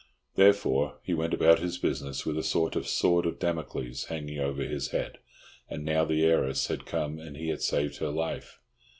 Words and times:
Therefore, 0.33 0.97
he 1.03 1.13
went 1.13 1.31
about 1.31 1.59
his 1.59 1.77
business 1.77 2.25
with 2.25 2.35
a 2.35 2.41
sort 2.41 2.75
of 2.75 2.87
sword 2.87 3.27
of 3.27 3.37
Damocles 3.37 4.05
hanging 4.05 4.39
over 4.39 4.63
his 4.63 4.87
head—and 4.87 5.85
now 5.85 6.05
the 6.05 6.25
heiress 6.25 6.69
had 6.69 6.87
come, 6.87 7.19
and 7.19 7.37
he 7.37 7.49
had 7.49 7.61
saved 7.61 7.97
her 7.97 8.09
life! 8.09 8.59